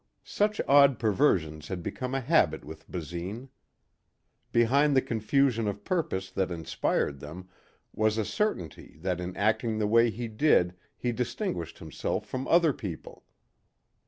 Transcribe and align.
Such 0.23 0.59
odd 0.67 0.97
perversions 0.97 1.67
had 1.67 1.83
become 1.83 2.15
a 2.15 2.21
habit 2.21 2.65
with 2.65 2.89
Basine. 2.89 3.49
Behind 4.51 4.95
the 4.95 4.99
confusion 5.03 5.67
of 5.67 5.83
purpose 5.83 6.31
that 6.31 6.49
inspired 6.49 7.19
them 7.19 7.49
was 7.93 8.17
a 8.17 8.25
certainty 8.25 8.97
that 9.01 9.19
in 9.21 9.37
acting 9.37 9.77
the 9.77 9.85
way 9.85 10.09
he 10.09 10.27
did 10.27 10.73
he 10.97 11.11
distinguished 11.11 11.77
himself 11.77 12.25
from 12.25 12.47
other 12.47 12.73
people. 12.73 13.25